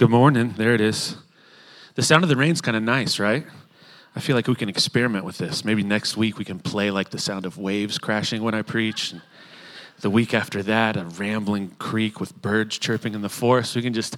[0.00, 0.54] Good morning.
[0.56, 1.14] There it is.
[1.94, 3.44] The sound of the rain's kind of nice, right?
[4.16, 5.62] I feel like we can experiment with this.
[5.62, 9.12] Maybe next week we can play like the sound of waves crashing when I preach.
[9.12, 9.20] And
[10.00, 13.76] the week after that, a rambling creek with birds chirping in the forest.
[13.76, 14.16] We can just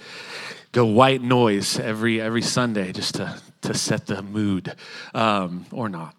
[0.71, 4.77] go white noise every every Sunday just to to set the mood,
[5.15, 6.15] um, or not.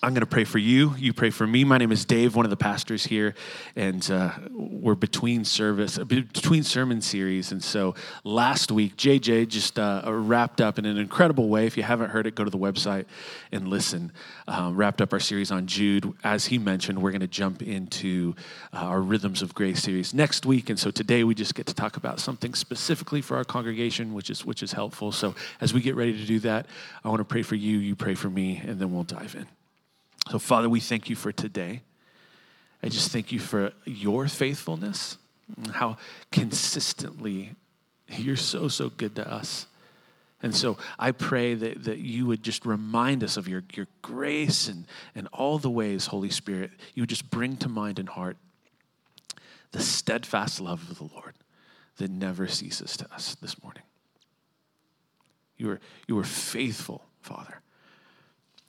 [0.00, 0.94] I'm going to pray for you.
[0.96, 1.64] You pray for me.
[1.64, 3.34] My name is Dave, one of the pastors here,
[3.74, 7.50] and uh, we're between service, between sermon series.
[7.50, 11.66] And so last week, JJ just uh, wrapped up in an incredible way.
[11.66, 13.06] If you haven't heard it, go to the website
[13.50, 14.12] and listen.
[14.46, 16.12] Um, wrapped up our series on Jude.
[16.22, 18.36] As he mentioned, we're going to jump into
[18.72, 20.70] uh, our Rhythms of Grace series next week.
[20.70, 24.30] And so today we just get to talk about something specifically for our congregation, which
[24.30, 25.10] is which is helpful.
[25.10, 26.66] So as we get ready to do that,
[27.04, 27.78] I want to pray for you.
[27.78, 29.57] You pray for me, and then we'll dive in.
[30.30, 31.82] So, Father, we thank you for today.
[32.82, 35.18] I just thank you for your faithfulness,
[35.72, 35.96] how
[36.30, 37.54] consistently
[38.08, 39.66] you're so, so good to us.
[40.42, 44.68] And so I pray that, that you would just remind us of your, your grace
[44.68, 48.36] and, and all the ways, Holy Spirit, you would just bring to mind and heart
[49.72, 51.34] the steadfast love of the Lord
[51.96, 53.82] that never ceases to us this morning.
[55.56, 57.60] You are, you are faithful, Father.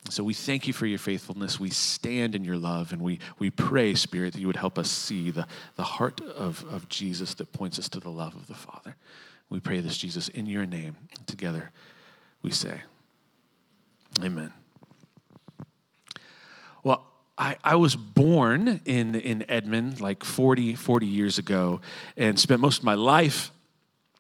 [0.08, 1.60] So we thank you for your faithfulness.
[1.60, 4.90] We stand in your love and we, we pray, Spirit, that you would help us
[4.90, 8.56] see the, the heart of, of Jesus that points us to the love of the
[8.56, 8.96] Father.
[9.50, 10.96] We pray this, Jesus, in your name.
[11.26, 11.72] Together
[12.42, 12.82] we say,
[14.24, 14.52] Amen.
[16.84, 17.06] Well,
[17.38, 21.82] I, I was born in, in Edmond like 40, 40 years ago
[22.18, 23.52] and spent most of my life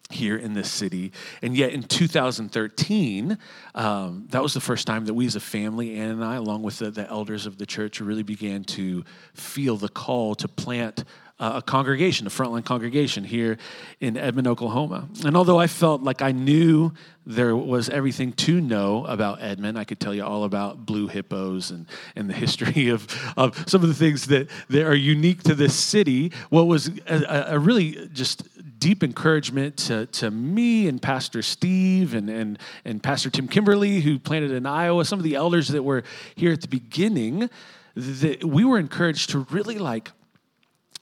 [0.09, 1.11] here in this city.
[1.41, 3.37] And yet in 2013,
[3.75, 6.63] um, that was the first time that we as a family, Ann and I, along
[6.63, 11.03] with the, the elders of the church, really began to feel the call to plant
[11.39, 13.57] uh, a congregation, a frontline congregation here
[14.01, 15.07] in Edmond, Oklahoma.
[15.23, 16.91] And although I felt like I knew
[17.25, 21.71] there was everything to know about Edmond, I could tell you all about blue hippos
[21.71, 21.85] and,
[22.15, 23.07] and the history of,
[23.37, 26.33] of some of the things that, that are unique to this city.
[26.49, 28.43] What was a, a really just
[28.79, 34.17] deep encouragement to, to me and Pastor Steve and, and, and Pastor Tim Kimberly, who
[34.17, 36.03] planted in Iowa, some of the elders that were
[36.35, 37.49] here at the beginning,
[37.95, 40.11] that we were encouraged to really like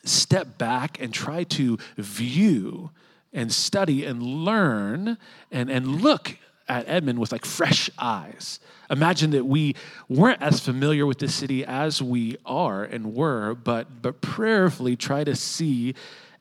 [0.03, 2.89] step back and try to view
[3.33, 5.17] and study and learn
[5.51, 8.59] and, and look at Edmond with like fresh eyes.
[8.89, 9.75] Imagine that we
[10.09, 15.23] weren't as familiar with the city as we are and were, but, but prayerfully try
[15.23, 15.93] to see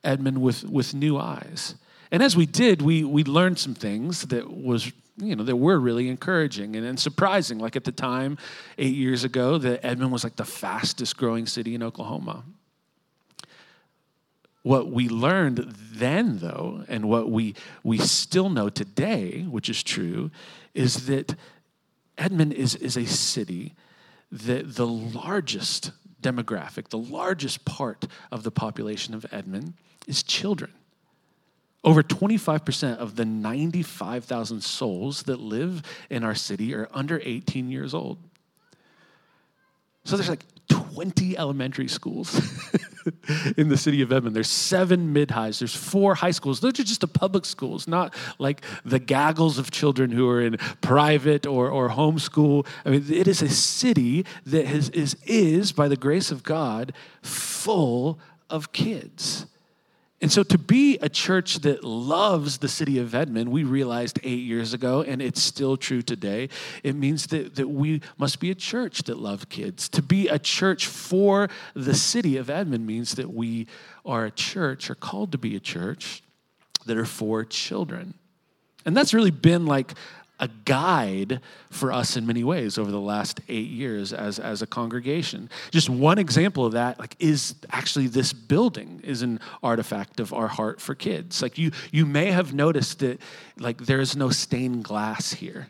[0.07, 1.75] Edmond with, with new eyes.
[2.11, 5.79] And as we did, we, we learned some things that was you know that were
[5.79, 7.57] really encouraging and, and surprising.
[7.57, 8.37] Like at the time,
[8.77, 12.43] eight years ago, that Edmond was like the fastest growing city in Oklahoma.
[14.63, 20.29] What we learned then, though, and what we, we still know today, which is true,
[20.73, 21.35] is that
[22.17, 23.75] Edmond is, is a city
[24.29, 25.91] that the largest
[26.21, 29.73] demographic, the largest part of the population of Edmond
[30.07, 30.71] is children.
[31.83, 37.93] Over 25% of the 95,000 souls that live in our city are under 18 years
[37.93, 38.17] old.
[40.03, 42.35] So there's like 20 elementary schools
[43.57, 44.35] in the city of Edmond.
[44.35, 46.59] There's seven mid highs, there's four high schools.
[46.59, 50.57] Those are just the public schools, not like the gaggles of children who are in
[50.81, 52.65] private or, or homeschool.
[52.85, 56.93] I mean, it is a city that has, is, is, by the grace of God,
[57.21, 59.45] full of kids.
[60.19, 64.39] And so, to be a church that loves the city of Edmond, we realized eight
[64.39, 66.49] years ago, and it's still true today,
[66.83, 69.87] it means that, that we must be a church that loves kids.
[69.89, 73.67] To be a church for the city of Edmond means that we
[74.05, 76.23] are a church, or called to be a church,
[76.87, 78.15] that are for children.
[78.85, 79.93] And that's really been like
[80.39, 84.67] a guide for us in many ways over the last eight years as, as a
[84.67, 85.49] congregation.
[85.71, 90.47] Just one example of that, like, is actually this building is an artifact of our
[90.47, 91.41] heart for kids.
[91.41, 93.19] Like you, you may have noticed that,
[93.57, 95.69] like, there is no stained glass here.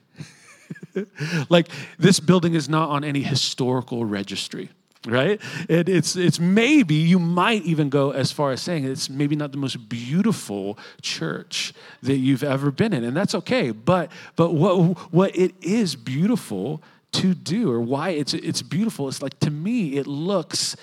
[1.50, 4.70] like this building is not on any historical registry
[5.06, 5.42] right?
[5.70, 9.52] It, it's, it's maybe, you might even go as far as saying it's maybe not
[9.52, 13.72] the most beautiful church that you've ever been in, and that's okay.
[13.72, 16.82] But, but what, what it is beautiful
[17.14, 20.76] to do, or why it's, it's beautiful, it's like to me, it looks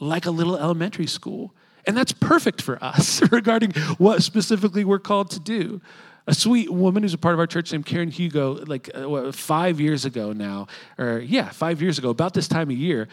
[0.00, 1.54] like a little elementary school.
[1.86, 5.80] And that's perfect for us regarding what specifically we're called to do.
[6.28, 9.80] A sweet woman who's a part of our church named Karen Hugo, like uh, five
[9.80, 13.08] years ago now, or yeah, five years ago, about this time of year,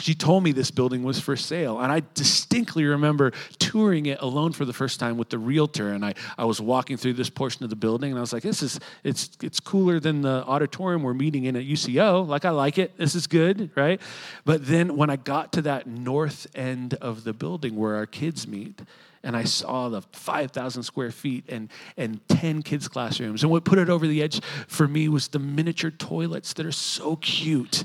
[0.00, 1.80] she told me this building was for sale.
[1.80, 5.90] And I distinctly remember touring it alone for the first time with the realtor.
[5.90, 8.42] And I, I was walking through this portion of the building and I was like,
[8.42, 12.26] this is, it's, it's cooler than the auditorium we're meeting in at UCO.
[12.26, 12.96] Like, I like it.
[12.96, 14.00] This is good, right?
[14.44, 18.46] But then when I got to that north end of the building where our kids
[18.46, 18.82] meet,
[19.22, 21.68] and I saw the 5,000 square feet and,
[21.98, 23.42] and 10 kids' classrooms.
[23.42, 26.72] And what put it over the edge for me was the miniature toilets that are
[26.72, 27.84] so cute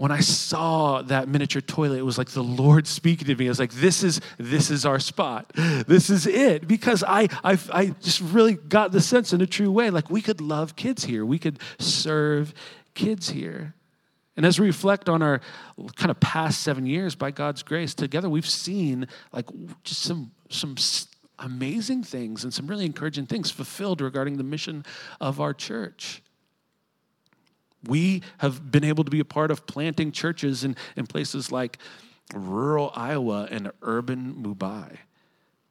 [0.00, 3.44] when I saw that miniature toilet, it was like the Lord speaking to me.
[3.44, 5.52] I was like, this is, this is our spot.
[5.54, 6.66] This is it.
[6.66, 10.22] Because I, I, I just really got the sense in a true way, like we
[10.22, 11.26] could love kids here.
[11.26, 12.54] We could serve
[12.94, 13.74] kids here.
[14.38, 15.42] And as we reflect on our
[15.96, 19.50] kind of past seven years by God's grace, together we've seen like
[19.84, 20.76] just some, some
[21.38, 24.86] amazing things and some really encouraging things fulfilled regarding the mission
[25.20, 26.22] of our church.
[27.86, 31.78] We have been able to be a part of planting churches in, in places like
[32.34, 34.98] rural Iowa and urban Mumbai.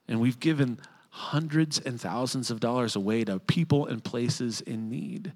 [0.08, 0.80] And we've given
[1.10, 5.34] hundreds and thousands of dollars away to people and places in need.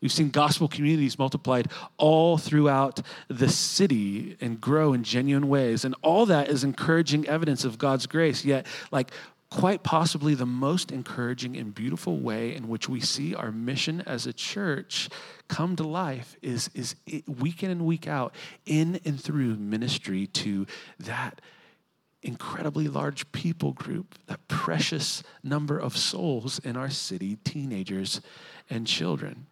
[0.00, 5.84] We've seen gospel communities multiplied all throughout the city and grow in genuine ways.
[5.84, 8.44] And all that is encouraging evidence of God's grace.
[8.44, 9.10] Yet, like,
[9.50, 14.26] quite possibly the most encouraging and beautiful way in which we see our mission as
[14.26, 15.08] a church
[15.48, 16.94] come to life is, is
[17.26, 18.34] week in and week out,
[18.66, 20.66] in and through ministry to
[20.98, 21.40] that
[22.22, 28.20] incredibly large people group, that precious number of souls in our city, teenagers
[28.68, 29.46] and children.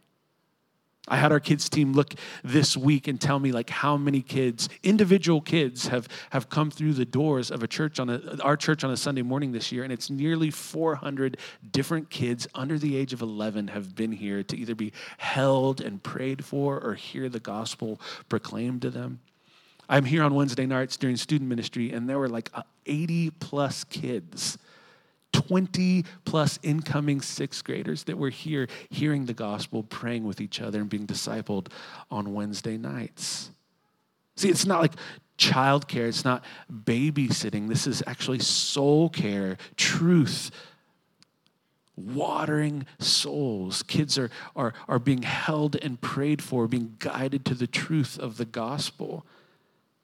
[1.08, 4.68] I had our kids team look this week and tell me like how many kids,
[4.82, 8.82] individual kids, have, have come through the doors of a church on a, our church
[8.82, 11.36] on a Sunday morning this year, and it's nearly 400
[11.70, 16.02] different kids under the age of 11 have been here to either be held and
[16.02, 19.20] prayed for or hear the gospel proclaimed to them.
[19.88, 22.50] I'm here on Wednesday nights during student ministry, and there were like
[22.86, 24.58] 80 plus kids
[25.36, 30.80] 20 plus incoming sixth graders that were here hearing the gospel, praying with each other,
[30.80, 31.68] and being discipled
[32.10, 33.50] on Wednesday nights.
[34.36, 34.92] See, it's not like
[35.38, 36.42] childcare, it's not
[36.72, 37.68] babysitting.
[37.68, 40.50] This is actually soul care, truth,
[41.96, 43.82] watering souls.
[43.82, 48.38] Kids are, are, are being held and prayed for, being guided to the truth of
[48.38, 49.26] the gospel.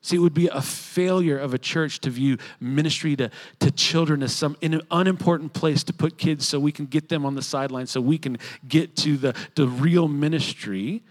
[0.05, 4.25] See, it would be a failure of a church to view ministry to, to children
[4.25, 7.37] as some in an unimportant place to put kids so we can get them on
[7.37, 11.03] the sidelines so we can get to the, the real ministry.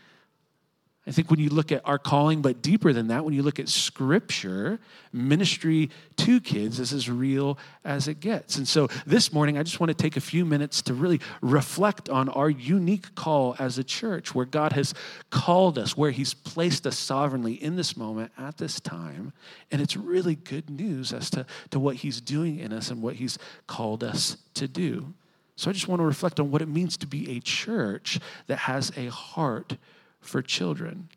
[1.08, 3.60] I think when you look at our calling, but deeper than that, when you look
[3.60, 4.80] at scripture,
[5.12, 8.58] ministry to kids is as real as it gets.
[8.58, 12.08] And so this morning, I just want to take a few minutes to really reflect
[12.08, 14.94] on our unique call as a church, where God has
[15.32, 19.34] called us, where He's placed us sovereignly in this moment at this time.
[19.72, 23.16] And it's really good news as to, to what He's doing in us and what
[23.16, 25.16] He's called us to do.
[25.56, 28.58] So I just want to reflect on what it means to be a church that
[28.58, 29.78] has a heart
[30.22, 31.10] for children.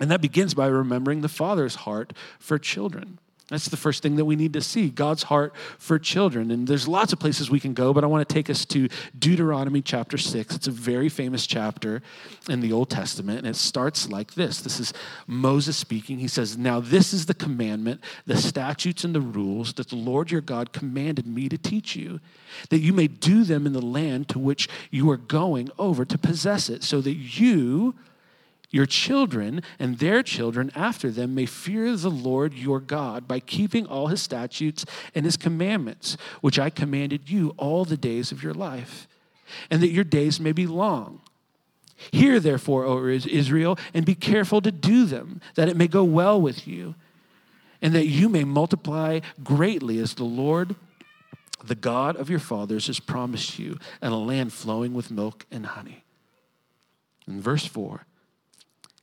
[0.00, 3.18] And that begins by remembering the Father's heart for children.
[3.48, 6.50] That's the first thing that we need to see God's heart for children.
[6.50, 8.88] And there's lots of places we can go, but I want to take us to
[9.18, 10.54] Deuteronomy chapter 6.
[10.54, 12.02] It's a very famous chapter
[12.50, 14.60] in the Old Testament, and it starts like this.
[14.60, 14.92] This is
[15.26, 16.18] Moses speaking.
[16.18, 20.30] He says, Now this is the commandment, the statutes, and the rules that the Lord
[20.30, 22.20] your God commanded me to teach you,
[22.68, 26.18] that you may do them in the land to which you are going over to
[26.18, 27.94] possess it, so that you
[28.70, 33.86] your children and their children after them may fear the Lord your God by keeping
[33.86, 34.84] all his statutes
[35.14, 39.08] and his commandments, which I commanded you all the days of your life,
[39.70, 41.20] and that your days may be long.
[42.12, 46.40] Hear, therefore, O Israel, and be careful to do them, that it may go well
[46.40, 46.94] with you,
[47.80, 50.76] and that you may multiply greatly as the Lord,
[51.64, 55.66] the God of your fathers, has promised you, and a land flowing with milk and
[55.66, 56.04] honey.
[57.26, 58.04] In verse 4,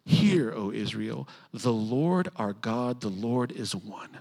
[0.06, 4.20] Hear, O Israel, the Lord our God, the Lord is one.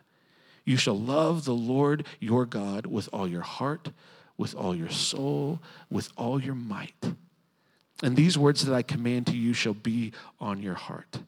[0.65, 3.91] You shall love the Lord your God with all your heart,
[4.39, 5.61] with all your soul,
[5.91, 6.95] with all your might.
[8.03, 11.19] And these words that I command to you shall be on your heart.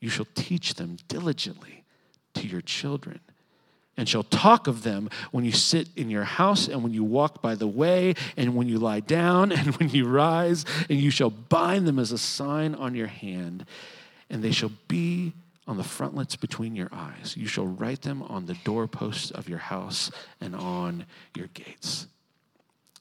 [0.00, 1.84] You shall teach them diligently
[2.34, 3.20] to your children
[3.96, 7.40] and shall talk of them when you sit in your house and when you walk
[7.40, 11.30] by the way and when you lie down and when you rise and you shall
[11.30, 13.66] bind them as a sign on your hand
[14.30, 15.32] and they shall be
[15.66, 17.34] on the frontlets between your eyes.
[17.38, 20.10] You shall write them on the doorposts of your house
[20.40, 22.06] and on your gates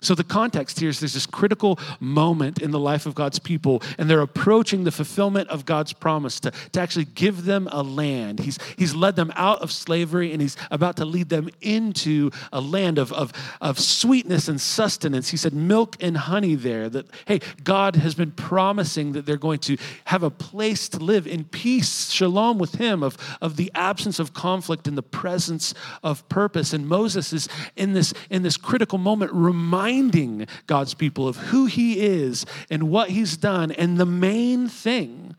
[0.04, 3.82] So, the context here is there's this critical moment in the life of God's people,
[3.98, 8.42] and they're approaching the fulfillment of God's promise to, to actually give them a land.
[8.42, 12.60] He's, he's led them out of slavery, and He's about to lead them into a
[12.60, 13.32] land of, of,
[13.62, 15.30] of sweetness and sustenance.
[15.30, 16.90] He said, milk and honey there.
[16.90, 21.26] That, hey, God has been promising that they're going to have a place to live
[21.28, 26.28] in peace, shalom with Him, of, of the absence of conflict and the presence of
[26.28, 26.74] purpose.
[26.74, 31.66] And Moses is in this, in this critical moment reminding reminding God's people of who
[31.66, 33.72] He is and what He's done.
[33.72, 35.36] And the main thing,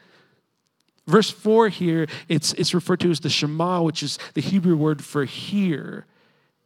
[1.07, 5.05] verse 4 here, it's, it's referred to as the Shema, which is the Hebrew word
[5.05, 6.07] for hear.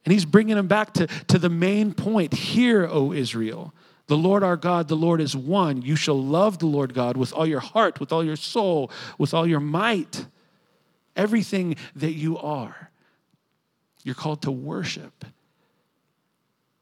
[0.04, 3.74] And He's bringing them back to, to the main point Hear, O Israel.
[4.06, 5.82] The Lord our God, the Lord is one.
[5.82, 9.34] You shall love the Lord God with all your heart, with all your soul, with
[9.34, 10.24] all your might,
[11.14, 12.90] everything that you are.
[14.04, 15.26] You're called to worship.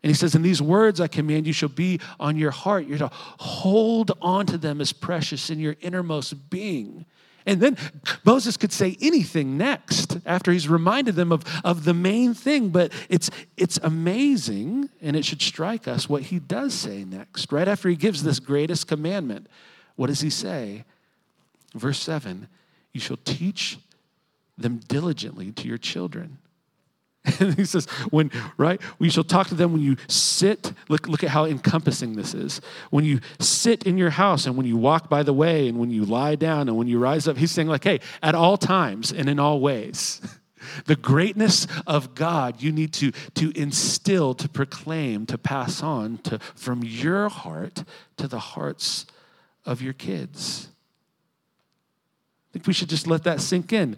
[0.07, 2.87] And he says, And these words I command you shall be on your heart.
[2.87, 7.07] You're to hold on to them as precious in your innermost being.
[7.45, 7.77] And then
[8.25, 12.93] Moses could say anything next after he's reminded them of, of the main thing, but
[13.09, 17.51] it's, it's amazing and it should strike us what he does say next.
[17.51, 19.49] Right after he gives this greatest commandment,
[19.97, 20.85] what does he say?
[21.75, 22.47] Verse 7
[22.93, 23.81] You shall teach
[24.57, 26.39] them diligently to your children
[27.41, 30.73] And he says, when, right, we shall talk to them when you sit.
[30.89, 32.61] Look, look at how encompassing this is.
[32.91, 35.91] When you sit in your house and when you walk by the way and when
[35.91, 39.13] you lie down and when you rise up, he's saying, like, hey, at all times
[39.13, 40.21] and in all ways.
[40.87, 46.41] The greatness of God you need to, to instill, to proclaim, to pass on to,
[46.57, 47.85] from your heart
[48.17, 49.07] to the hearts
[49.65, 50.69] of your kids.
[52.51, 53.97] I think we should just let that sink in.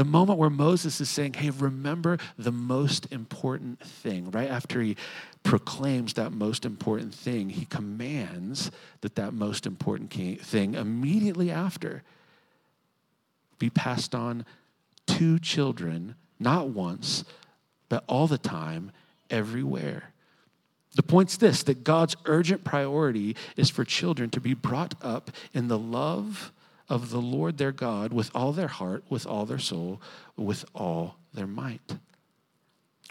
[0.00, 4.96] The moment where Moses is saying, hey, remember the most important thing, right after he
[5.42, 8.70] proclaims that most important thing, he commands
[9.02, 12.02] that that most important thing immediately after
[13.58, 14.46] be passed on
[15.08, 17.26] to children, not once,
[17.90, 18.92] but all the time,
[19.28, 20.14] everywhere.
[20.94, 25.68] The point's this that God's urgent priority is for children to be brought up in
[25.68, 26.52] the love
[26.90, 30.02] of the Lord their God with all their heart, with all their soul,
[30.36, 31.96] with all their might.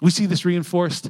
[0.02, 1.10] We see this reinforced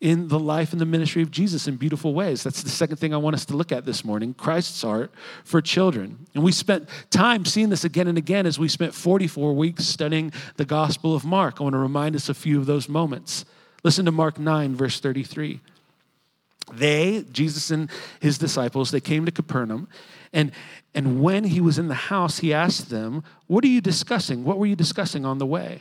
[0.00, 2.42] in the life and the ministry of Jesus in beautiful ways.
[2.42, 5.10] That's the second thing I want us to look at this morning Christ's heart
[5.44, 6.26] for children.
[6.34, 10.32] And we spent time seeing this again and again as we spent 44 weeks studying
[10.56, 11.60] the Gospel of Mark.
[11.60, 13.44] I want to remind us a few of those moments.
[13.84, 15.60] Listen to Mark 9, verse 33.
[16.72, 19.88] They, Jesus and his disciples, they came to Capernaum,
[20.36, 20.52] and,
[20.94, 24.44] and when he was in the house, he asked them, What are you discussing?
[24.44, 25.80] What were you discussing on the way?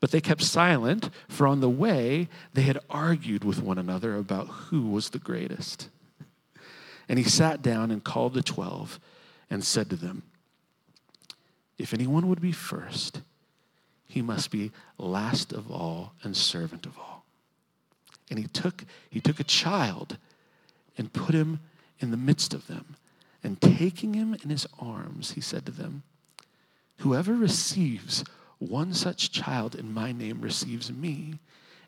[0.00, 4.46] But they kept silent, for on the way they had argued with one another about
[4.46, 5.90] who was the greatest.
[7.10, 8.98] And he sat down and called the twelve
[9.50, 10.22] and said to them,
[11.76, 13.20] If anyone would be first,
[14.06, 17.26] he must be last of all and servant of all.
[18.30, 20.16] And he took, he took a child
[20.96, 21.60] and put him
[21.98, 22.96] in the midst of them.
[23.42, 26.02] And taking him in his arms, he said to them,
[26.98, 28.24] Whoever receives
[28.58, 31.40] one such child in my name receives me,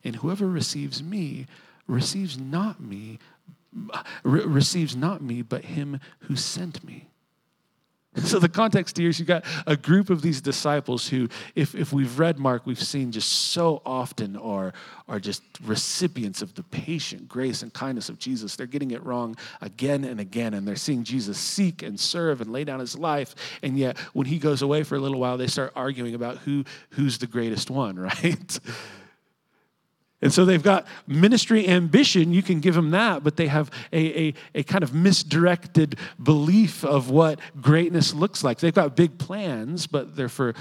[0.03, 1.47] and whoever receives me
[1.87, 3.19] receives not me,
[4.23, 7.12] re- receives not me, but him who sent me.
[8.17, 11.95] So, the context here is you've got a group of these disciples who, if, if
[11.95, 14.75] we've read Mark, we've seen just so often are,
[15.09, 18.55] are just recipients of the patient grace and kindness of Jesus.
[18.55, 22.53] They're getting it wrong again and again, and they're seeing Jesus seek and serve and
[22.53, 23.35] lay down his life.
[23.63, 26.67] And yet, when he goes away for a little while, they start arguing about who,
[26.91, 28.61] who's the greatest one, right?
[30.23, 34.29] And so they've got ministry ambition, you can give them that, but they have a,
[34.29, 38.61] a, a, kind of misdirected belief of what greatness looks like.
[38.61, 40.55] They've got big plans, but they're for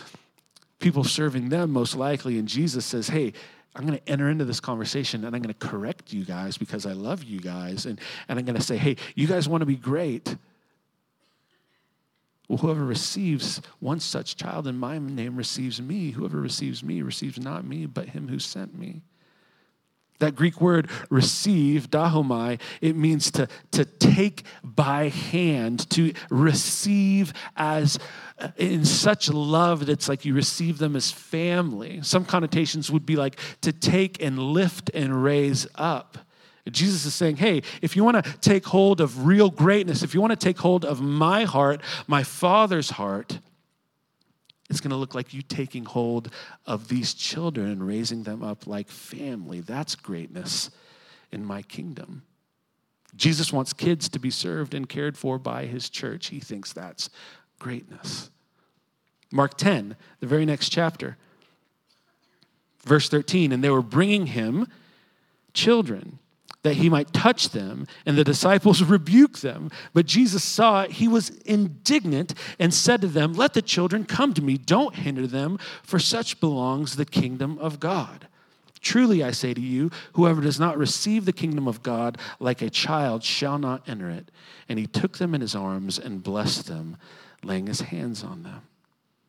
[0.79, 2.39] people serving them most likely.
[2.39, 3.33] And Jesus says, hey,
[3.75, 6.87] I'm going to enter into this conversation and I'm going to correct you guys because
[6.87, 7.85] I love you guys.
[7.85, 10.35] And, and I'm going to say, hey, you guys want to be great.
[12.49, 16.09] Well, whoever receives one such child in my name receives me.
[16.11, 19.03] Whoever receives me receives not me, but him who sent me.
[20.21, 27.97] That Greek word receive, dechomai, it means to, to take by hand, to receive as
[28.37, 32.01] uh, in such love that it's like you receive them as family.
[32.03, 36.19] Some connotations would be like to take and lift and raise up.
[36.69, 40.21] Jesus is saying, hey, if you want to take hold of real greatness, if you
[40.21, 43.39] want to take hold of my heart, my Father's heart,
[44.71, 46.31] it's going to look like you taking hold
[46.65, 49.59] of these children and raising them up like family.
[49.59, 50.71] That's greatness.
[51.31, 52.23] in my kingdom.
[53.15, 56.27] Jesus wants kids to be served and cared for by his church.
[56.27, 57.09] He thinks that's
[57.59, 58.29] greatness.
[59.31, 61.17] Mark 10, the very next chapter,
[62.83, 64.67] verse 13, and they were bringing him
[65.53, 66.19] children
[66.63, 69.71] that he might touch them, and the disciples rebuked them.
[69.93, 74.33] But Jesus saw it, he was indignant and said to them, Let the children come
[74.33, 78.27] to me, don't hinder them, for such belongs the kingdom of God.
[78.81, 82.69] Truly, I say to you, whoever does not receive the kingdom of God like a
[82.69, 84.31] child shall not enter it.
[84.67, 86.97] And he took them in his arms and blessed them,
[87.43, 88.61] laying his hands on them.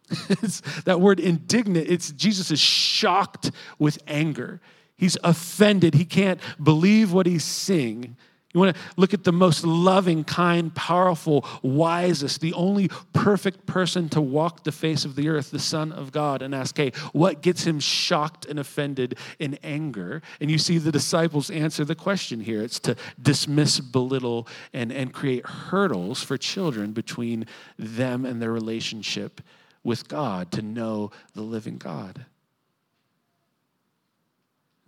[0.85, 4.61] that word indignant, it's Jesus is shocked with anger.
[5.03, 5.95] He's offended.
[5.95, 8.15] He can't believe what he's seeing.
[8.55, 14.09] You want to look at the most loving, kind, powerful, wisest, the only perfect person
[14.11, 17.43] to walk the face of the earth, the Son of God, and ask, hey, what
[17.43, 20.23] gets him shocked and offended in anger?
[20.41, 22.63] And you see the disciples answer the question here.
[22.63, 29.41] It's to dismiss, belittle, and, and create hurdles for children between them and their relationship
[29.83, 32.25] with God, to know the living God.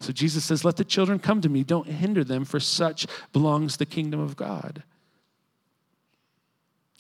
[0.01, 1.65] So Jesus says, Let the children come to me.
[1.65, 4.83] Don't hinder them, for such belongs the kingdom of God.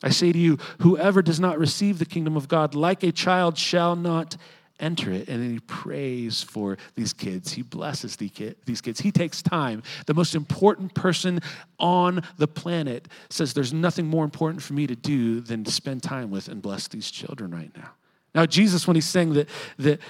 [0.02, 3.56] I say to you, whoever does not receive the kingdom of God like a child
[3.56, 4.36] shall not
[4.78, 5.28] enter it.
[5.28, 7.52] And then he prays for these kids.
[7.52, 9.00] He blesses these kids.
[9.00, 9.82] He takes time.
[10.06, 11.40] The most important person
[11.78, 16.02] on the planet says, There's nothing more important for me to do than to spend
[16.02, 17.90] time with and bless these children right now.
[18.34, 19.48] Now, Jesus, when he's saying that,
[19.78, 20.00] that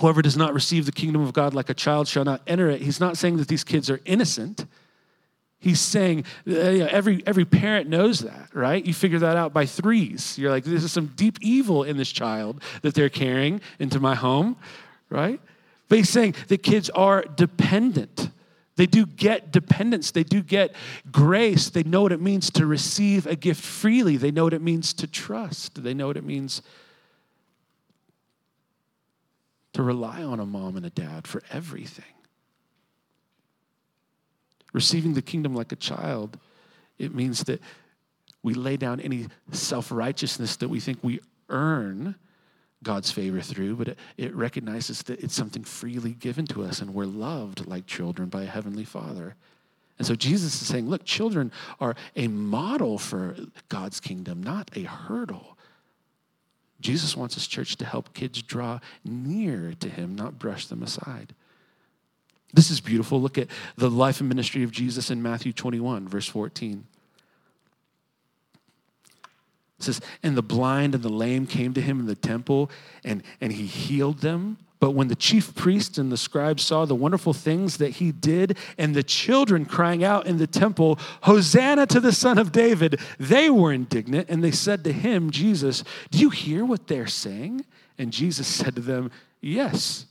[0.00, 2.82] Whoever does not receive the kingdom of God like a child shall not enter it.
[2.82, 4.66] He's not saying that these kids are innocent.
[5.58, 8.84] He's saying uh, every, every parent knows that, right?
[8.84, 10.38] You figure that out by threes.
[10.38, 14.14] You're like, this is some deep evil in this child that they're carrying into my
[14.14, 14.56] home,
[15.08, 15.40] right?
[15.88, 18.30] But he's saying that kids are dependent.
[18.76, 20.10] They do get dependence.
[20.10, 20.74] They do get
[21.10, 21.70] grace.
[21.70, 24.18] They know what it means to receive a gift freely.
[24.18, 25.82] They know what it means to trust.
[25.82, 26.60] They know what it means
[29.76, 32.14] to rely on a mom and a dad for everything.
[34.72, 36.38] Receiving the kingdom like a child,
[36.98, 37.60] it means that
[38.42, 42.14] we lay down any self righteousness that we think we earn
[42.82, 46.94] God's favor through, but it, it, recognizes that it's something freely given to us and
[46.94, 49.34] we're loved like children by a heavenly Father.
[49.98, 53.36] And so Jesus is saying, look, children are a model for
[53.68, 55.55] God's kingdom, not a hurdle.
[56.80, 61.34] Jesus wants his church to help kids draw near to him, not brush them aside.
[62.52, 63.20] This is beautiful.
[63.20, 66.86] Look at the life and ministry of Jesus in Matthew 21, verse 14.
[69.78, 72.70] It says, And the blind and the lame came to him in the temple,
[73.04, 74.58] and, and he healed them.
[74.78, 78.58] But when the chief priests and the scribes saw the wonderful things that he did,
[78.76, 83.48] and the children crying out in the temple, Hosanna to the Son of David, they
[83.48, 87.64] were indignant, and they said to him, Jesus, Do you hear what they're saying?
[87.98, 89.10] And Jesus said to them,
[89.40, 90.06] Yes.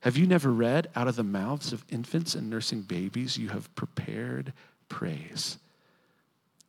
[0.00, 3.74] Have you never read, Out of the mouths of infants and nursing babies, you have
[3.74, 4.52] prepared
[4.88, 5.58] praise?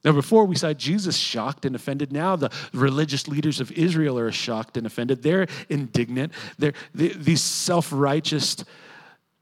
[0.04, 2.12] Now, before we saw Jesus shocked and offended.
[2.12, 5.24] Now, the religious leaders of Israel are shocked and offended.
[5.24, 6.34] They're indignant.
[6.58, 8.58] They're, they, these self righteous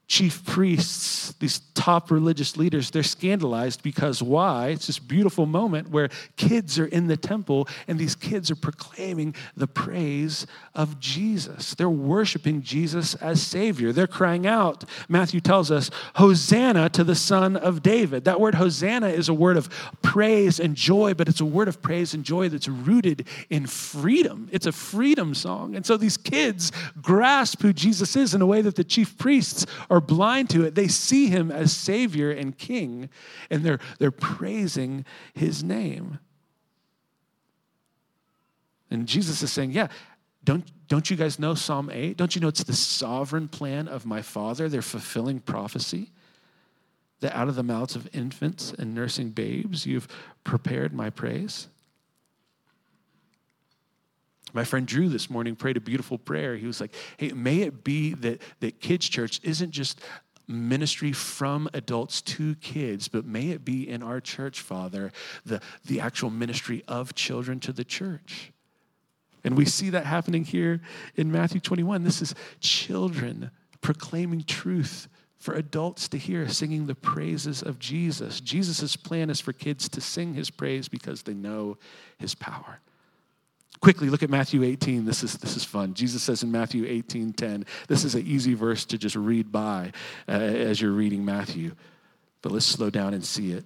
[0.08, 4.68] chief priests, these top religious leaders, they're scandalized because why?
[4.68, 9.34] It's this beautiful moment where kids are in the temple and these kids are proclaiming
[9.56, 11.74] the praise of Jesus.
[11.74, 13.92] They're worshiping Jesus as Savior.
[13.92, 18.24] They're crying out, Matthew tells us, Hosanna to the Son of David.
[18.24, 19.70] That word Hosanna is a word of
[20.02, 24.48] praise and joy, but it's a word of praise and joy that's rooted in freedom.
[24.52, 25.74] It's a freedom song.
[25.74, 29.64] And so these kids grasp who Jesus is in a way that the chief priests
[29.92, 30.74] are blind to it.
[30.74, 33.10] They see him as Savior and King,
[33.50, 36.18] and they're, they're praising his name.
[38.90, 39.88] And Jesus is saying, Yeah,
[40.44, 42.16] don't, don't you guys know Psalm 8?
[42.16, 44.66] Don't you know it's the sovereign plan of my Father?
[44.70, 46.10] They're fulfilling prophecy.
[47.20, 50.08] That out of the mouths of infants and nursing babes, you've
[50.42, 51.68] prepared my praise.
[54.52, 56.56] My friend Drew this morning prayed a beautiful prayer.
[56.56, 60.00] He was like, hey, may it be that, that kids' church isn't just
[60.46, 65.12] ministry from adults to kids, but may it be in our church, Father,
[65.46, 68.52] the, the actual ministry of children to the church.
[69.44, 70.80] And we see that happening here
[71.16, 72.04] in Matthew 21.
[72.04, 78.40] This is children proclaiming truth for adults to hear, singing the praises of Jesus.
[78.40, 81.78] Jesus' plan is for kids to sing his praise because they know
[82.18, 82.80] his power.
[83.82, 85.04] Quickly, look at Matthew 18.
[85.04, 85.92] This is, this is fun.
[85.94, 89.92] Jesus says in Matthew 18 10, this is an easy verse to just read by
[90.28, 91.72] uh, as you're reading Matthew.
[92.42, 93.64] But let's slow down and see it.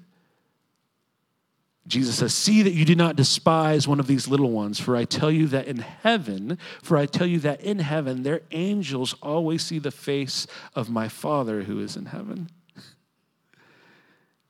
[1.86, 5.04] Jesus says, See that you do not despise one of these little ones, for I
[5.04, 9.64] tell you that in heaven, for I tell you that in heaven, their angels always
[9.64, 12.48] see the face of my Father who is in heaven.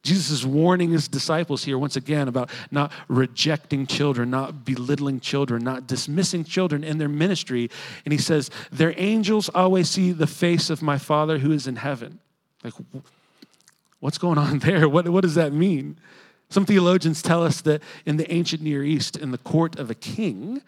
[0.07, 5.65] Jesus is warning his disciples here once again about not rejecting children, not belittling children,
[5.65, 7.69] not dismissing children in their ministry.
[8.05, 11.77] And he says, Their angels always see the face of my Father who is in
[11.77, 12.21] heaven.
[12.63, 12.75] Like,
[13.99, 14.89] what's going on there?
[14.89, 15.99] What, what does that mean?
[16.51, 19.95] Some theologians tell us that in the ancient Near East, in the court of a
[19.97, 20.63] king,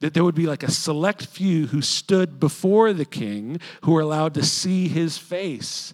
[0.00, 4.00] that there would be like a select few who stood before the king who were
[4.00, 5.92] allowed to see his face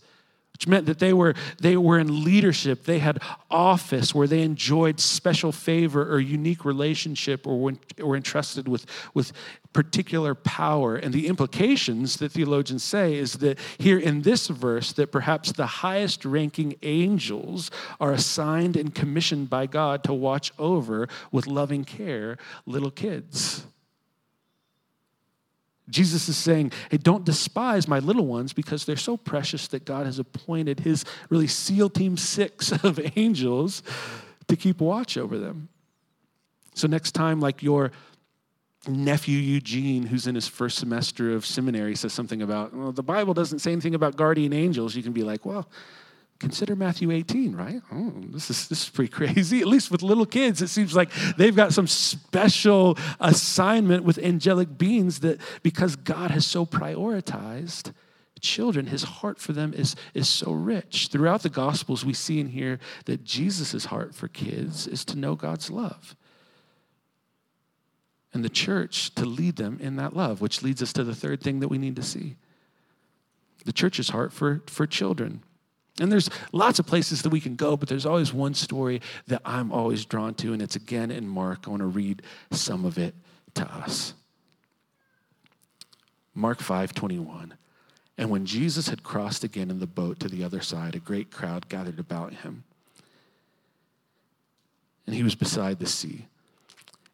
[0.57, 2.85] which meant that they were, they were in leadership.
[2.85, 8.87] They had office where they enjoyed special favor or unique relationship or were entrusted with,
[9.13, 9.33] with
[9.75, 10.97] particular power.
[10.97, 15.67] And the implications that theologians say is that here in this verse, that perhaps the
[15.67, 22.39] highest ranking angels are assigned and commissioned by God to watch over with loving care
[22.65, 23.67] little kids.
[25.89, 30.07] Jesus is saying, hey, don't despise my little ones because they're so precious that God
[30.07, 33.83] has appointed his really SEAL Team Six of angels
[34.49, 35.69] to keep watch over them.
[36.75, 37.93] So, next time, like your
[38.89, 43.35] nephew Eugene, who's in his first semester of seminary, says something about, well, the Bible
[43.35, 45.69] doesn't say anything about guardian angels, you can be like, well,
[46.39, 47.81] consider Matthew 18, right?
[47.93, 49.61] Oh, this is this is pretty crazy.
[49.63, 54.77] At least with little kids, it seems like they've got some special assignment with angelic
[54.77, 57.93] beings that because God has so prioritized
[58.41, 61.09] children, his heart for them is, is so rich.
[61.09, 65.35] Throughout the Gospels, we see in here that Jesus' heart for kids is to know
[65.35, 66.15] God's love.
[68.33, 71.41] And the church to lead them in that love, which leads us to the third
[71.41, 72.37] thing that we need to see.
[73.65, 75.43] The church's heart for, for children.
[76.01, 79.41] And there's lots of places that we can go, but there's always one story that
[79.45, 81.65] I'm always drawn to, and it's again in Mark.
[81.67, 83.15] I want to read some of it
[83.55, 84.13] to us.
[86.35, 87.55] Mark 5 21.
[88.19, 91.31] And when Jesus had crossed again in the boat to the other side, a great
[91.31, 92.65] crowd gathered about him.
[95.07, 96.27] And he was beside the sea.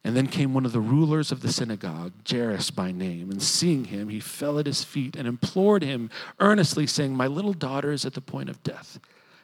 [0.05, 3.85] And then came one of the rulers of the synagogue, Jairus by name, and seeing
[3.85, 8.05] him, he fell at his feet and implored him earnestly, saying, My little daughter is
[8.05, 8.99] at the point of death.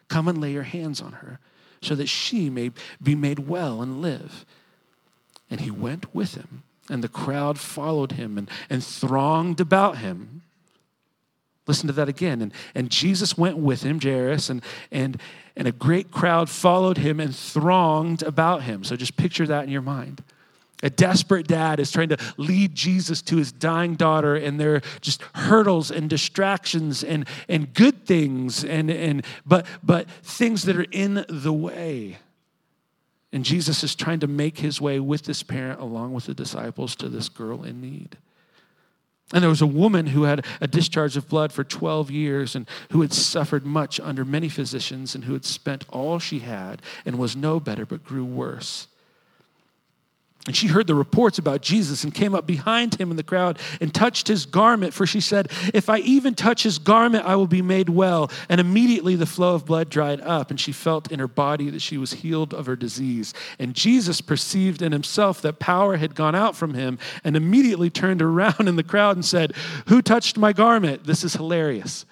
[0.10, 1.39] Come and lay your hands on her,
[1.82, 4.45] so that she may be made well and live.
[5.50, 10.41] And he went with him, and the crowd followed him and, and thronged about him.
[11.67, 12.41] Listen to that again.
[12.41, 15.22] And, and Jesus went with him, Jairus, and, and,
[15.56, 18.84] and a great crowd followed him and thronged about him.
[18.84, 20.22] So just picture that in your mind.
[20.81, 24.81] A desperate dad is trying to lead Jesus to his dying daughter, and there are
[25.01, 30.85] just hurdles and distractions and, and good things, and, and, but, but things that are
[30.91, 32.17] in the way.
[33.33, 36.95] And Jesus is trying to make his way with this parent, along with the disciples,
[36.95, 38.17] to this girl in need.
[39.33, 42.67] And there was a woman who had a discharge of blood for 12 years and
[42.91, 47.19] who had suffered much under many physicians and who had spent all she had and
[47.19, 48.87] was no better but grew worse.
[50.49, 53.59] And she heard the reports about Jesus and came up behind him in the crowd
[53.79, 57.45] and touched his garment, for she said, If I even touch his garment, I will
[57.45, 58.31] be made well.
[58.49, 61.83] And immediately the flow of blood dried up, and she felt in her body that
[61.83, 63.35] she was healed of her disease.
[63.59, 68.23] And Jesus perceived in himself that power had gone out from him, and immediately turned
[68.23, 69.53] around in the crowd and said,
[69.85, 71.03] Who touched my garment?
[71.03, 72.07] This is hilarious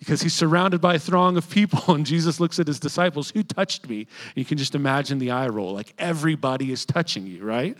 [0.00, 3.44] because he's surrounded by a throng of people and jesus looks at his disciples who
[3.44, 3.98] touched me?
[4.00, 7.76] And you can just imagine the eye roll like everybody is touching you right?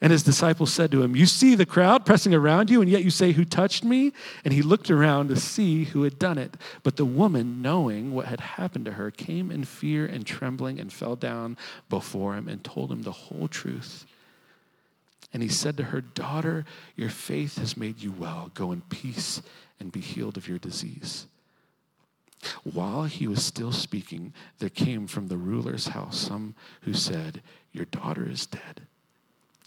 [0.00, 3.02] And his disciples said to him you see the crowd pressing around you and yet
[3.02, 4.12] you say who touched me
[4.44, 6.56] and he looked around to see who had done it.
[6.82, 10.92] But the woman knowing what had happened to her came in fear and trembling and
[10.92, 11.56] fell down
[11.88, 14.04] before him and told him the whole truth.
[15.32, 16.64] And he said to her, Daughter,
[16.96, 18.50] your faith has made you well.
[18.54, 19.42] Go in peace
[19.80, 21.26] and be healed of your disease.
[22.62, 27.86] While he was still speaking, there came from the ruler's house some who said, Your
[27.86, 28.82] daughter is dead.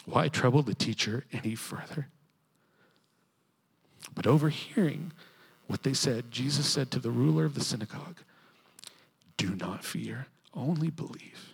[0.06, 2.08] Why trouble the teacher any further?
[4.14, 5.12] But overhearing
[5.68, 8.20] what they said, Jesus said to the ruler of the synagogue,
[9.38, 11.54] Do not fear, only believe.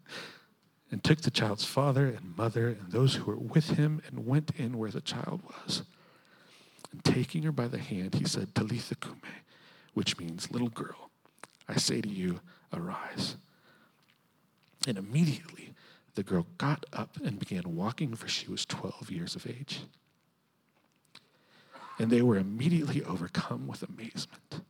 [0.91, 4.51] and took the child's father and mother and those who were with him and went
[4.57, 5.83] in where the child was.
[6.91, 9.15] And taking her by the hand, he said, Talitha cumi,
[9.93, 11.09] which means, little girl,
[11.67, 12.41] I say to you,
[12.73, 13.37] arise.
[14.85, 15.73] And immediately
[16.15, 19.83] the girl got up and began walking, for she was 12 years of age.
[21.97, 24.61] And they were immediately overcome with amazement.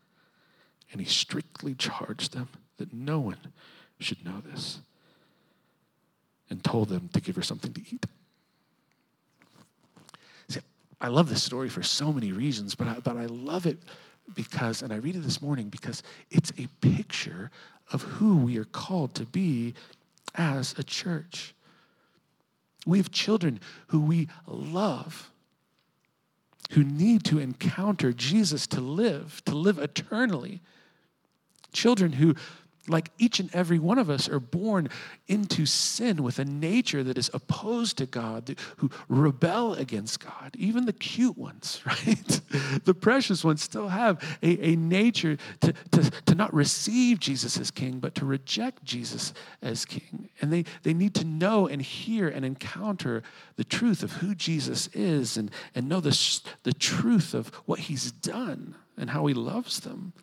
[0.91, 3.53] And he strictly charged them that no one
[3.99, 4.81] should know this
[6.51, 8.05] and told them to give her something to eat.
[10.49, 10.59] See,
[10.99, 13.79] I love this story for so many reasons, but I, but I love it
[14.35, 17.49] because, and I read it this morning because it's a picture
[17.91, 19.73] of who we are called to be
[20.35, 21.55] as a church.
[22.85, 25.31] We have children who we love,
[26.71, 30.61] who need to encounter Jesus to live, to live eternally.
[31.71, 32.35] Children who
[32.87, 34.89] like each and every one of us are born
[35.27, 40.55] into sin with a nature that is opposed to God, who rebel against God.
[40.57, 42.41] Even the cute ones, right?
[42.85, 47.69] the precious ones still have a, a nature to, to, to not receive Jesus as
[47.69, 50.29] king, but to reject Jesus as king.
[50.41, 53.21] And they, they need to know and hear and encounter
[53.57, 58.11] the truth of who Jesus is and, and know the, the truth of what he's
[58.11, 60.13] done and how he loves them.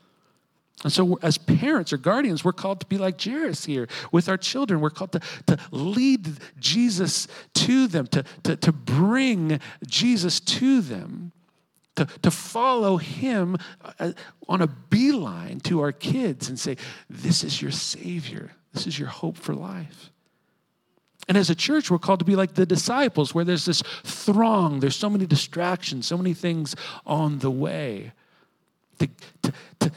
[0.85, 4.37] And so, as parents or guardians, we're called to be like Jairus here with our
[4.37, 4.81] children.
[4.81, 11.33] We're called to, to lead Jesus to them, to, to, to bring Jesus to them,
[11.97, 13.57] to, to follow him
[13.99, 14.13] uh,
[14.49, 16.77] on a beeline to our kids and say,
[17.11, 20.13] This is your Savior, this is your hope for life.
[21.27, 24.79] And as a church, we're called to be like the disciples, where there's this throng,
[24.79, 28.13] there's so many distractions, so many things on the way.
[29.01, 29.09] To,
[29.43, 29.93] to, to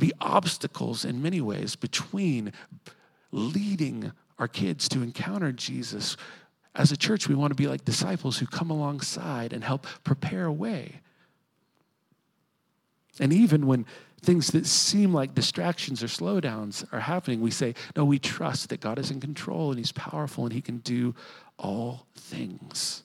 [0.00, 2.52] be obstacles in many ways between
[3.32, 6.16] leading our kids to encounter Jesus.
[6.74, 10.46] As a church, we want to be like disciples who come alongside and help prepare
[10.46, 11.00] a way.
[13.18, 13.86] And even when
[14.22, 18.80] things that seem like distractions or slowdowns are happening, we say, No, we trust that
[18.80, 21.14] God is in control and He's powerful and He can do
[21.58, 23.02] all things.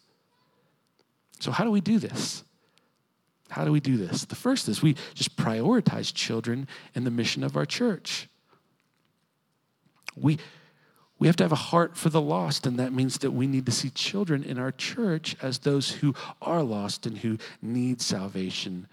[1.40, 2.44] So, how do we do this?
[3.56, 4.26] How do we do this?
[4.26, 8.28] The first is we just prioritize children in the mission of our church.
[10.14, 10.40] We,
[11.20, 13.66] we have to have a heart for the lost, and that means that we need
[13.68, 18.88] to see children in our church as those who are lost and who need salvation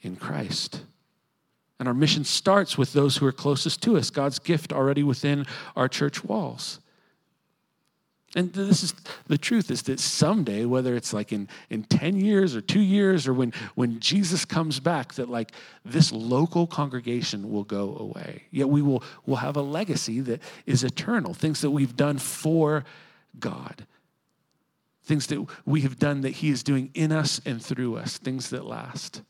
[0.00, 0.80] in Christ.
[1.78, 5.44] And our mission starts with those who are closest to us, God's gift already within
[5.76, 6.80] our church walls.
[8.36, 8.94] And this is
[9.28, 13.28] the truth is that someday, whether it's like in, in 10 years or two years
[13.28, 15.52] or when, when Jesus comes back, that like
[15.84, 18.44] this local congregation will go away.
[18.50, 22.84] Yet we will will have a legacy that is eternal, things that we've done for
[23.38, 23.86] God,
[25.04, 28.50] things that we have done that He is doing in us and through us, things
[28.50, 29.22] that last.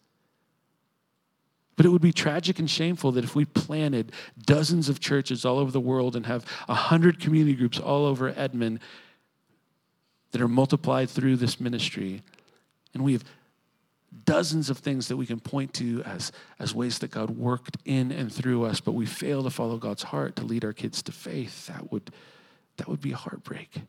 [1.77, 5.59] But it would be tragic and shameful that if we planted dozens of churches all
[5.59, 8.81] over the world and have 100 community groups all over Edmond
[10.31, 12.23] that are multiplied through this ministry,
[12.93, 13.25] and we have
[14.25, 18.13] dozens of things that we can point to as, as ways that God worked in
[18.13, 21.13] and through us, but we fail to follow God's heart to lead our kids to
[21.13, 22.13] faith, that would,
[22.77, 23.81] that would be a heartbreak.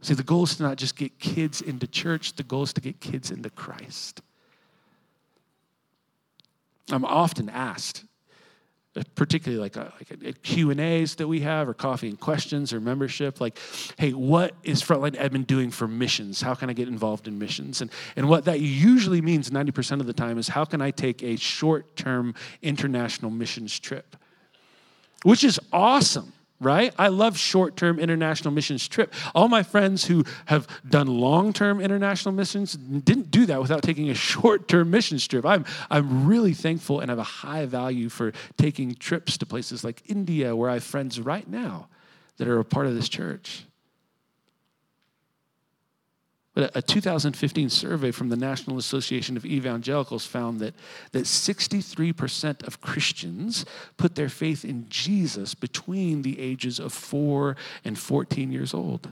[0.00, 2.80] See, the goal is to not just get kids into church, the goal is to
[2.80, 4.20] get kids into Christ.
[6.90, 8.04] I'm often asked,
[9.14, 12.20] particularly like, a, like a, a Q and A's that we have, or coffee and
[12.20, 13.40] questions, or membership.
[13.40, 13.58] Like,
[13.98, 16.42] hey, what is Frontline Edmond doing for missions?
[16.42, 17.80] How can I get involved in missions?
[17.80, 20.90] And and what that usually means, ninety percent of the time, is how can I
[20.90, 24.16] take a short-term international missions trip,
[25.22, 26.32] which is awesome
[26.64, 26.94] right?
[26.98, 29.12] I love short term international missions trip.
[29.34, 34.10] All my friends who have done long term international missions didn't do that without taking
[34.10, 35.44] a short term missions trip.
[35.44, 40.02] I'm, I'm really thankful and have a high value for taking trips to places like
[40.06, 41.88] India, where I have friends right now
[42.38, 43.64] that are a part of this church.
[46.54, 50.74] But a 2015 survey from the National Association of Evangelicals found that,
[51.10, 57.98] that 63% of Christians put their faith in Jesus between the ages of 4 and
[57.98, 59.10] 14 years old.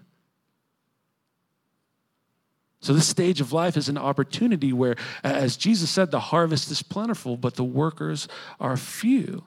[2.81, 6.83] So, this stage of life is an opportunity where, as Jesus said, the harvest is
[6.83, 8.27] plentiful, but the workers
[8.59, 9.45] are few.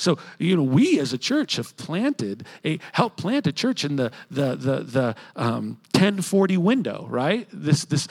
[0.00, 3.96] So, you know, we as a church have planted a helped plant a church in
[3.96, 7.46] the the the the um, 1040 window, right?
[7.52, 8.08] This this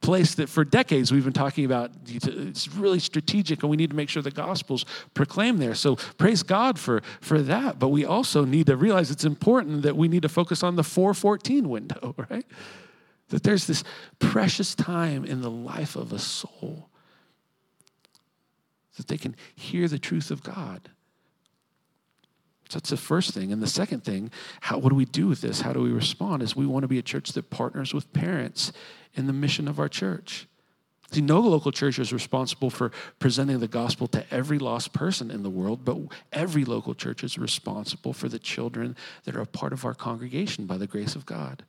[0.00, 1.90] place that for decades we've been talking about.
[2.06, 5.74] It's really strategic, and we need to make sure the gospel's proclaimed there.
[5.74, 7.80] So praise God for for that.
[7.80, 10.84] But we also need to realize it's important that we need to focus on the
[10.84, 12.46] 414 window, right?
[13.30, 13.82] That there's this
[14.20, 16.88] precious time in the life of a soul
[18.96, 20.91] that they can hear the truth of God
[22.72, 23.52] so that's the first thing.
[23.52, 24.30] And the second thing,
[24.62, 25.60] how, what do we do with this?
[25.60, 26.42] How do we respond?
[26.42, 28.72] Is we want to be a church that partners with parents
[29.12, 30.46] in the mission of our church.
[31.10, 35.42] See, no local church is responsible for presenting the gospel to every lost person in
[35.42, 35.98] the world, but
[36.32, 40.64] every local church is responsible for the children that are a part of our congregation
[40.64, 41.64] by the grace of God.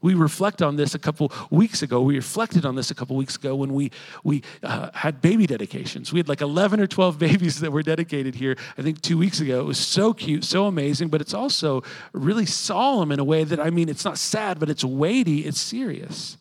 [0.00, 2.00] We reflect on this a couple weeks ago.
[2.00, 3.90] We reflected on this a couple weeks ago when we,
[4.22, 6.12] we uh, had baby dedications.
[6.12, 9.40] We had like 11 or 12 babies that were dedicated here, I think two weeks
[9.40, 9.60] ago.
[9.60, 13.58] It was so cute, so amazing, but it's also really solemn in a way that,
[13.58, 16.36] I mean, it's not sad, but it's weighty, it's serious.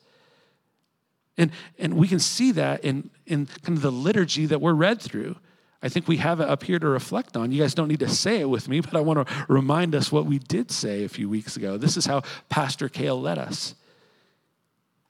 [1.37, 5.01] And, and we can see that in, in kind of the liturgy that we're read
[5.01, 5.35] through.
[5.81, 7.51] I think we have it up here to reflect on.
[7.51, 10.11] You guys don't need to say it with me, but I want to remind us
[10.11, 11.77] what we did say a few weeks ago.
[11.77, 13.75] This is how Pastor Kale led us.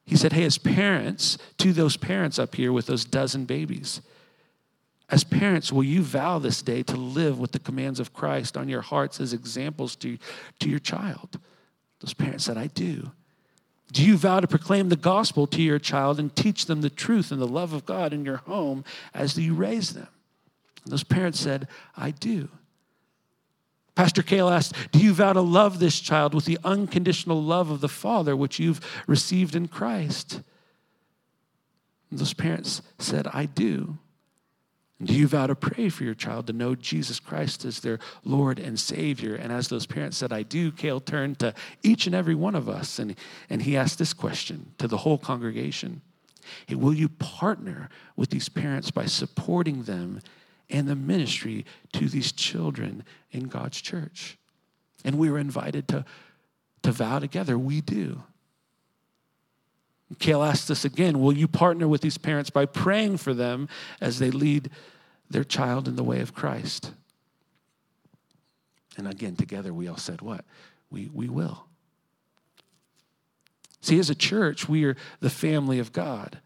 [0.06, 4.02] He said, Hey, as parents, to those parents up here with those dozen babies,
[5.10, 8.68] as parents, will you vow this day to live with the commands of Christ on
[8.68, 10.18] your hearts as examples to,
[10.60, 11.40] to your child?
[12.02, 13.12] Those parents said, I do.
[13.94, 17.32] Do you vow to proclaim the gospel to your child and teach them the truth
[17.32, 20.10] and the love of God in your home as you raise them?
[20.92, 22.50] Those parents said, I do.
[23.98, 27.82] Pastor Kale asked, Do you vow to love this child with the unconditional love of
[27.82, 30.42] the Father which you've received in Christ?
[32.12, 33.98] And those parents said, I do.
[35.04, 38.60] do you vow to pray for your child to know Jesus Christ as their Lord
[38.60, 39.34] and Savior?
[39.34, 42.70] And as those parents said, I do, Kale turned to each and every one of
[42.70, 43.16] us and,
[43.50, 46.02] and he asked this question to the whole congregation
[46.68, 50.22] hey, Will you partner with these parents by supporting them
[50.70, 54.38] and the ministry to these children in God's church.
[55.06, 56.06] And we were invited to,
[56.84, 57.58] to vow together.
[57.58, 58.24] We do.
[60.20, 63.68] Kale asked us again Will you partner with these parents by praying for them
[64.00, 64.70] as they lead
[65.30, 66.92] their child in the way of Christ?
[68.98, 70.46] And again, together we all said, What?
[70.90, 71.66] We, we will.
[73.82, 76.40] See, as a church, we are the family of God.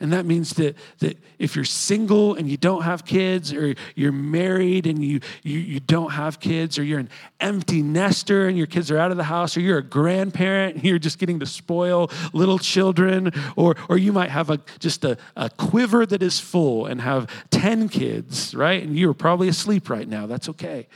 [0.00, 4.12] And that means that, that if you're single and you don't have kids, or you're
[4.12, 8.66] married and you, you, you don't have kids, or you're an empty nester and your
[8.66, 11.46] kids are out of the house, or you're a grandparent and you're just getting to
[11.46, 16.40] spoil little children, or, or you might have a, just a, a quiver that is
[16.40, 18.82] full and have 10 kids, right?
[18.82, 20.26] And you're probably asleep right now.
[20.26, 20.86] That's okay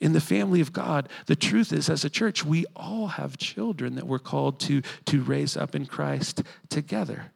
[0.00, 3.94] in the family of God, the truth is, as a church, we all have children
[3.94, 7.32] that we're called to, to raise up in Christ together.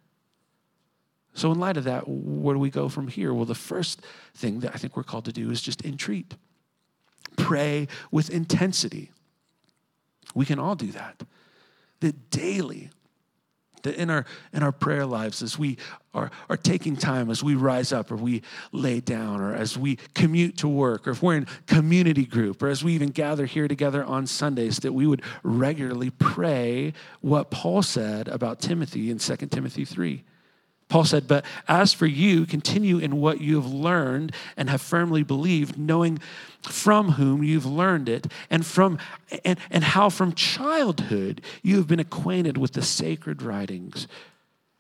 [1.32, 3.32] So, in light of that, where do we go from here?
[3.32, 4.02] Well, the first
[4.34, 6.34] thing that I think we're called to do is just entreat,
[7.36, 9.10] pray with intensity.
[10.34, 11.22] We can all do that.
[12.00, 12.90] That daily,
[13.82, 15.76] that in our in our prayer lives as we
[16.12, 19.96] are, are taking time as we rise up or we lay down or as we
[20.14, 23.68] commute to work or if we're in community group or as we even gather here
[23.68, 29.36] together on sundays that we would regularly pray what paul said about timothy in 2
[29.36, 30.24] timothy 3
[30.90, 35.22] Paul said, But as for you, continue in what you have learned and have firmly
[35.22, 36.18] believed, knowing
[36.62, 38.98] from whom you've learned it, and from
[39.44, 44.08] and, and how from childhood you have been acquainted with the sacred writings,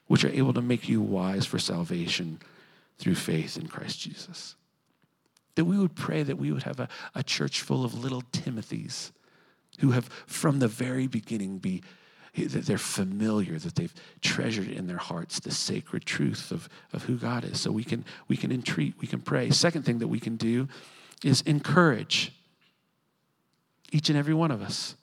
[0.08, 2.40] which are able to make you wise for salvation
[2.98, 4.56] through faith in Christ Jesus.
[5.54, 9.12] That we would pray that we would have a, a church full of little Timothys
[9.78, 11.82] who have from the very beginning be
[12.36, 17.16] that they're familiar, that they've treasured in their hearts the sacred truth of, of who
[17.16, 17.60] God is.
[17.60, 19.50] So we can, we can entreat, we can pray.
[19.50, 20.68] Second thing that we can do
[21.24, 22.32] is encourage
[23.92, 24.94] each and every one of us.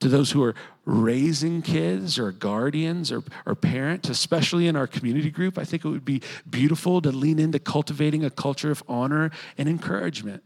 [0.00, 5.30] To those who are raising kids or guardians or, or parents, especially in our community
[5.30, 9.30] group, I think it would be beautiful to lean into cultivating a culture of honor
[9.56, 10.44] and encouragement.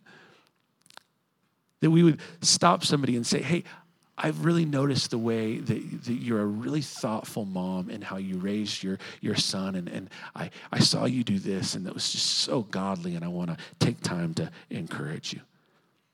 [1.80, 3.64] That we would stop somebody and say, hey,
[4.22, 8.36] I've really noticed the way that, that, you're a really thoughtful mom and how you
[8.36, 9.74] raised your, your son.
[9.74, 13.24] And, and I, I saw you do this, and that was just so godly, and
[13.24, 15.40] I want to take time to encourage you.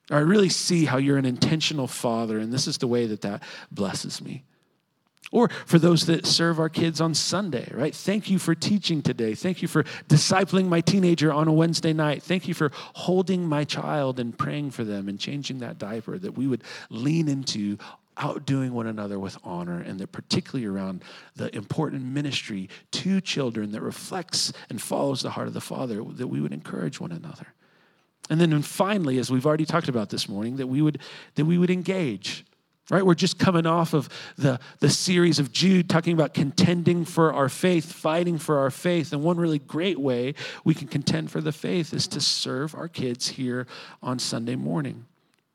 [0.08, 3.42] I really see how you're an intentional father, and this is the way that that
[3.72, 4.44] blesses me.
[5.32, 7.94] Or for those that serve our kids on Sunday, right?
[7.94, 9.34] Thank you for teaching today.
[9.34, 12.22] Thank you for discipling my teenager on a Wednesday night.
[12.22, 16.36] Thank you for holding my child and praying for them and changing that diaper, that
[16.36, 17.78] we would lean into
[18.18, 21.04] outdoing one another with honor, and that particularly around
[21.34, 26.28] the important ministry to children that reflects and follows the heart of the Father, that
[26.28, 27.48] we would encourage one another.
[28.30, 30.98] And then finally, as we've already talked about this morning, that we would
[31.34, 32.45] that we would engage.
[32.88, 33.04] Right?
[33.04, 37.48] We're just coming off of the, the series of Jude talking about contending for our
[37.48, 39.12] faith, fighting for our faith.
[39.12, 40.34] And one really great way
[40.64, 43.66] we can contend for the faith is to serve our kids here
[44.02, 45.04] on Sunday morning.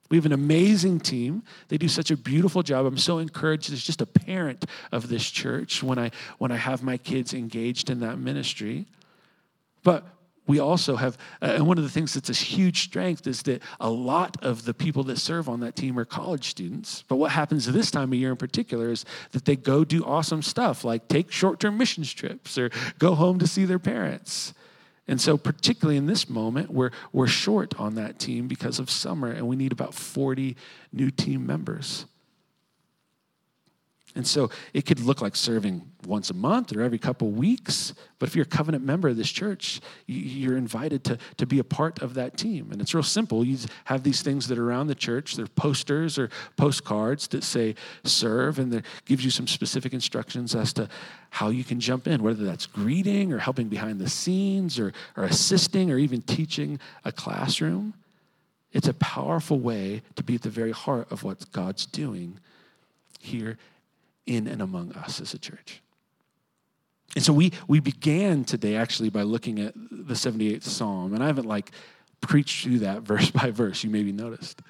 [0.10, 1.44] We have an amazing team.
[1.70, 2.86] They do such a beautiful job.
[2.86, 6.84] I'm so encouraged as just a parent of this church when I when I have
[6.84, 8.88] my kids engaged in that ministry.
[9.84, 10.06] But
[10.48, 13.62] we also have, uh, and one of the things that's a huge strength is that
[13.80, 17.04] a lot of the people that serve on that team are college students.
[17.08, 20.42] But what happens this time of year in particular is that they go do awesome
[20.42, 24.54] stuff like take short term missions trips or go home to see their parents.
[25.08, 29.30] And so, particularly in this moment, we're, we're short on that team because of summer,
[29.30, 30.56] and we need about 40
[30.94, 32.06] new team members.
[34.14, 37.94] And so it could look like serving once a month or every couple weeks.
[38.20, 41.64] But if you're a covenant member of this church, you're invited to, to be a
[41.64, 42.72] part of that team.
[42.72, 43.46] And it's real simple.
[43.46, 45.36] You have these things that are around the church.
[45.36, 50.74] They're posters or postcards that say serve, and that gives you some specific instructions as
[50.74, 50.90] to
[51.30, 55.24] how you can jump in, whether that's greeting or helping behind the scenes or, or
[55.24, 57.94] assisting or even teaching a classroom.
[58.74, 62.40] It's a powerful way to be at the very heart of what God's doing
[63.20, 63.58] here
[64.26, 65.82] in and among us as a church.
[67.16, 71.14] And so we, we began today actually by looking at the 78th Psalm.
[71.14, 71.72] And I haven't like
[72.22, 74.62] preached through that verse by verse, you maybe noticed.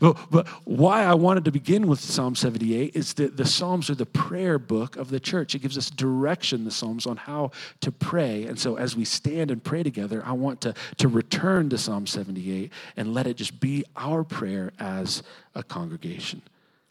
[0.00, 3.94] But, but why I wanted to begin with Psalm 78 is that the Psalms are
[3.94, 5.54] the prayer book of the church.
[5.54, 8.44] It gives us direction, the Psalms, on how to pray.
[8.44, 12.06] And so as we stand and pray together, I want to, to return to Psalm
[12.06, 15.22] 78 and let it just be our prayer as
[15.54, 16.42] a congregation.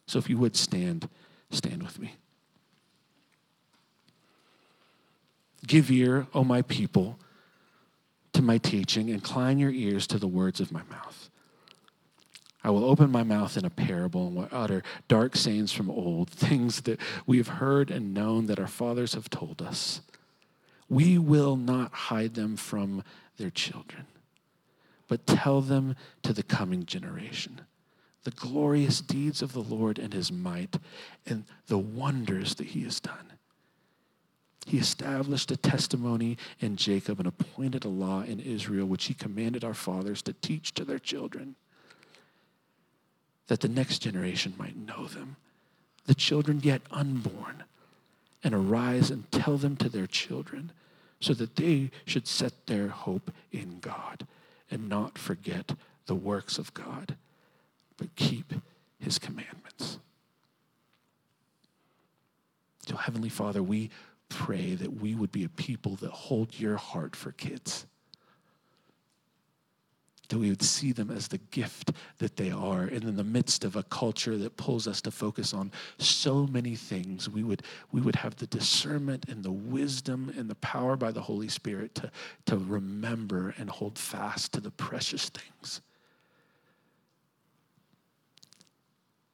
[0.07, 1.07] So if you would stand
[1.49, 2.15] Stand with me.
[5.65, 7.19] Give ear, O my people,
[8.33, 11.29] to my teaching, incline your ears to the words of my mouth.
[12.63, 16.29] I will open my mouth in a parable and will utter dark sayings from old,
[16.29, 20.01] things that we have heard and known that our fathers have told us.
[20.89, 23.03] We will not hide them from
[23.37, 24.05] their children,
[25.07, 27.61] but tell them to the coming generation
[28.27, 30.75] the glorious deeds of the Lord and his might
[31.25, 33.31] and the wonders that he has done.
[34.65, 39.63] He established a testimony in Jacob and appointed a law in Israel, which he commanded
[39.63, 41.55] our fathers to teach to their children,
[43.47, 45.37] that the next generation might know them,
[46.05, 47.63] the children yet unborn,
[48.43, 50.73] and arise and tell them to their children,
[51.21, 54.27] so that they should set their hope in God
[54.69, 55.71] and not forget
[56.07, 57.15] the works of God
[57.97, 58.53] but keep
[58.99, 59.99] his commandments.
[62.87, 63.89] So, Heavenly Father, we
[64.29, 67.85] pray that we would be a people that hold your heart for kids.
[70.29, 72.83] That we would see them as the gift that they are.
[72.83, 76.75] And in the midst of a culture that pulls us to focus on so many
[76.75, 81.11] things, we would, we would have the discernment and the wisdom and the power by
[81.11, 82.11] the Holy Spirit to,
[82.45, 85.81] to remember and hold fast to the precious things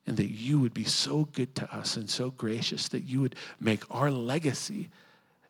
[0.05, 3.35] and that you would be so good to us and so gracious that you would
[3.59, 4.89] make our legacy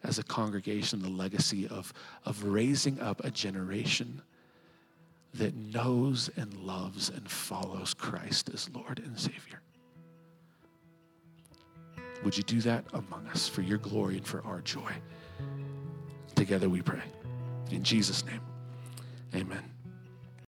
[0.03, 1.93] as a congregation the legacy of,
[2.25, 4.21] of raising up a generation
[5.33, 9.61] that knows and loves and follows Christ as Lord and Savior.
[12.23, 14.91] Would you do that among us for your glory and for our joy?
[16.35, 17.01] Together we pray.
[17.71, 18.41] In Jesus' name,
[19.33, 19.72] amen.